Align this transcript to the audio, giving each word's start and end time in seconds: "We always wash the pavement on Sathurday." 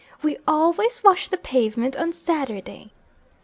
"We 0.23 0.35
always 0.47 1.03
wash 1.03 1.27
the 1.29 1.37
pavement 1.37 1.95
on 1.95 2.11
Sathurday." 2.11 2.89